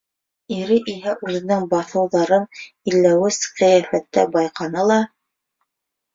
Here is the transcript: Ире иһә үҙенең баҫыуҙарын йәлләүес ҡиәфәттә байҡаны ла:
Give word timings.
Ире 0.59 0.77
иһә 0.93 1.11
үҙенең 1.27 1.67
баҫыуҙарын 1.73 2.47
йәлләүес 2.93 3.39
ҡиәфәттә 3.61 4.27
байҡаны 4.39 4.89
ла: 4.95 4.99